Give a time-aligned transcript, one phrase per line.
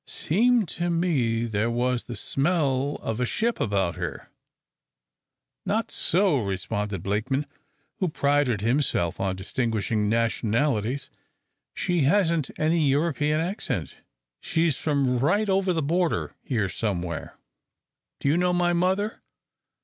[0.07, 4.31] "Seemed to me there was the smell of a ship about her."
[5.63, 7.45] "Not so," responded Blakeman
[7.99, 11.11] who prided himself on distinguishing nationalities.
[11.75, 14.01] "She hasn't any European accent.
[14.39, 17.37] She's from right over the border here somewhere."
[18.19, 19.21] "Do you know my mother?"